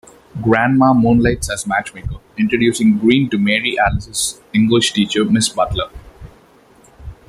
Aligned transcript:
Grandma 0.41 0.93
moonlights 0.95 1.47
as 1.51 1.67
matchmaker, 1.67 2.15
introducing 2.35 2.97
Green 2.97 3.29
to 3.29 3.37
Mary 3.37 3.77
Alice's 3.77 4.41
English 4.51 4.93
teacher, 4.93 5.23
Miss 5.25 5.47
Butler. 5.47 5.91